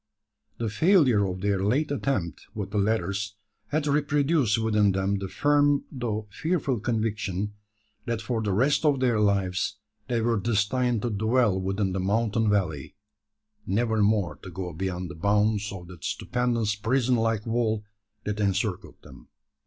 The 0.57 0.67
failure 0.67 1.27
of 1.27 1.41
their 1.41 1.63
late 1.63 1.91
attempt 1.91 2.47
with 2.55 2.71
the 2.71 2.79
ladders 2.79 3.35
had 3.67 3.85
reproduced 3.85 4.57
within 4.57 4.93
them 4.93 5.19
the 5.19 5.27
firm 5.27 5.83
though 5.91 6.27
fearful 6.31 6.79
conviction, 6.79 7.53
that 8.07 8.19
for 8.19 8.41
the 8.41 8.51
rest 8.51 8.83
of 8.83 8.99
their 8.99 9.19
lives 9.19 9.77
they 10.07 10.19
were 10.19 10.39
destined 10.39 11.03
to 11.03 11.11
dwell 11.11 11.61
within 11.61 11.91
the 11.93 11.99
mountain 11.99 12.49
valley 12.49 12.95
never 13.67 14.01
more 14.01 14.37
to 14.37 14.49
go 14.49 14.73
beyond 14.73 15.11
the 15.11 15.15
bounds 15.15 15.71
of 15.71 15.85
that 15.89 16.03
stupendous 16.03 16.73
prison 16.73 17.15
like 17.17 17.45
wall 17.45 17.83
that 18.23 18.39
encircled 18.39 18.99
them. 19.03 19.27